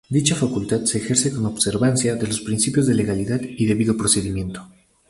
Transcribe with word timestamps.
Dicha 0.09 0.33
facultad 0.35 0.83
se 0.85 0.97
ejerce 0.97 1.31
con 1.31 1.45
observancia 1.45 2.15
de 2.15 2.25
los 2.25 2.41
principios 2.41 2.87
de 2.87 2.95
legalidad 2.95 3.39
y 3.39 3.67
debido 3.67 3.95
procedimiento. 3.97 4.67